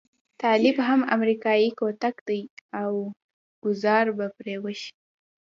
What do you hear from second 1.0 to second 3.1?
امريکايي کوتک دی او